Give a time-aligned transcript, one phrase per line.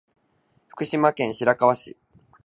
[0.67, 1.95] 福島県白河市